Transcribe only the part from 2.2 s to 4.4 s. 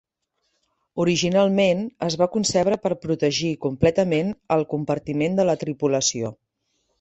va concebre per protegir completament